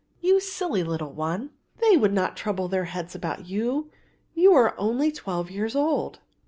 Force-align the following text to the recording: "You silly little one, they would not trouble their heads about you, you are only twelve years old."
"You 0.19 0.39
silly 0.39 0.81
little 0.81 1.11
one, 1.13 1.51
they 1.77 1.95
would 1.95 2.11
not 2.11 2.35
trouble 2.35 2.67
their 2.67 2.85
heads 2.85 3.13
about 3.13 3.45
you, 3.45 3.91
you 4.33 4.51
are 4.51 4.73
only 4.79 5.11
twelve 5.11 5.51
years 5.51 5.75
old." 5.75 6.19